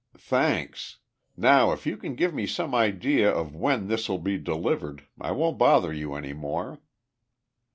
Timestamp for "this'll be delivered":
3.87-5.03